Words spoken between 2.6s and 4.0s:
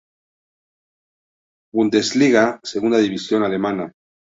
segunda división alemana.